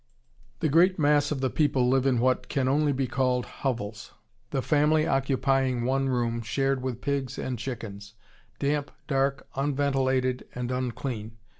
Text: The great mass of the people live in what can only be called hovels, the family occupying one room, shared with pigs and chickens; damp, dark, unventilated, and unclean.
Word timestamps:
The 0.61 0.67
great 0.67 0.97
mass 0.97 1.29
of 1.31 1.41
the 1.41 1.51
people 1.51 1.87
live 1.87 2.07
in 2.07 2.19
what 2.19 2.49
can 2.49 2.67
only 2.67 2.91
be 2.91 3.05
called 3.05 3.45
hovels, 3.45 4.13
the 4.49 4.63
family 4.63 5.05
occupying 5.05 5.85
one 5.85 6.09
room, 6.09 6.41
shared 6.41 6.81
with 6.81 7.01
pigs 7.01 7.37
and 7.37 7.59
chickens; 7.59 8.15
damp, 8.57 8.89
dark, 9.07 9.45
unventilated, 9.55 10.47
and 10.55 10.71
unclean. 10.71 11.37